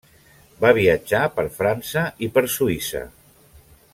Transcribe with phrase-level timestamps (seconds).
[0.63, 3.03] Va viatjar per França i per Suïssa.